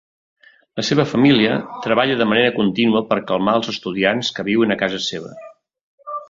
La 0.79 0.85
seva 0.85 1.03
família 1.09 1.51
treballa 1.83 2.15
de 2.21 2.27
manera 2.31 2.55
contínua 2.55 3.03
per 3.11 3.19
calmar 3.33 3.55
els 3.61 3.71
estudiants 3.75 4.33
que 4.39 4.47
viuen 4.49 4.77
a 4.79 4.83
casa 4.85 5.05
seva. 5.11 5.37